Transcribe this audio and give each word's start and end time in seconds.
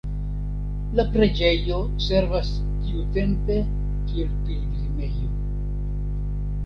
La 0.99 1.03
preĝejo 1.17 1.81
servas 2.05 2.49
tiutempe 2.87 3.59
kiel 4.09 4.33
pilgrimejo. 4.49 5.31